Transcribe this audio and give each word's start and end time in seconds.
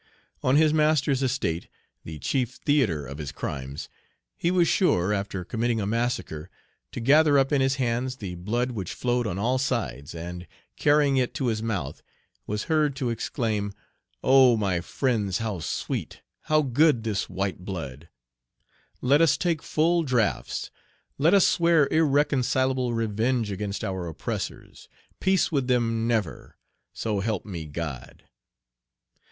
On 0.41 0.55
his 0.55 0.73
master's 0.73 1.21
estate, 1.21 1.67
the 2.05 2.17
chief 2.17 2.53
theatre 2.65 3.05
of 3.05 3.19
his 3.19 3.31
crimes, 3.31 3.87
he 4.35 4.49
was 4.49 4.67
sure, 4.67 5.13
after 5.13 5.45
committing 5.45 5.79
a 5.79 5.85
massacre, 5.85 6.49
to 6.91 6.99
gather 6.99 7.37
up 7.37 7.51
in 7.51 7.61
his 7.61 7.75
hands 7.75 8.15
the 8.15 8.33
blood 8.33 8.71
which 8.71 8.95
flowed 8.95 9.27
on 9.27 9.37
all 9.37 9.59
sides, 9.59 10.15
and, 10.15 10.47
carrying 10.75 11.17
it 11.17 11.35
to 11.35 11.45
his 11.49 11.61
mouth, 11.61 12.01
was 12.47 12.63
heard 12.63 12.95
to 12.95 13.11
exclaim, 13.11 13.73
"Oh, 14.23 14.57
my 14.57 14.79
friends, 14.81 15.37
how 15.37 15.59
sweet 15.59 16.23
how 16.45 16.63
good 16.63 17.03
this 17.03 17.29
white 17.29 17.59
blood! 17.63 18.09
let 19.01 19.21
us 19.21 19.37
take 19.37 19.61
full 19.61 20.01
draughts; 20.01 20.71
let 21.19 21.35
us 21.35 21.45
swear 21.45 21.87
irreconcilable 21.91 22.95
revenge 22.95 23.51
against 23.51 23.83
our 23.83 24.07
oppressors; 24.07 24.89
peace 25.19 25.51
with 25.51 25.67
them, 25.67 26.07
never, 26.07 26.57
so 26.91 27.19
help 27.19 27.45
me 27.45 27.67
God!" 27.67 28.23